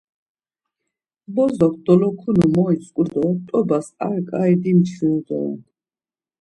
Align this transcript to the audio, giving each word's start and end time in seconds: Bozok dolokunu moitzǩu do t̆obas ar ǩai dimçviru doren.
Bozok 1.33 1.73
dolokunu 1.85 2.43
moitzǩu 2.55 3.03
do 3.11 3.23
t̆obas 3.47 3.87
ar 4.07 4.17
ǩai 4.29 4.53
dimçviru 4.61 5.19
doren. 5.27 5.57